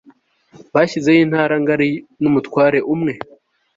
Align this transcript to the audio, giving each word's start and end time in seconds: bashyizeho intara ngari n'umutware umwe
bashyizeho 0.73 1.19
intara 1.25 1.55
ngari 1.63 1.89
n'umutware 2.21 2.79
umwe 2.93 3.13